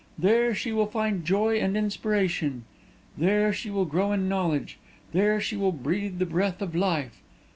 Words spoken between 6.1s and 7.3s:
the breath of life!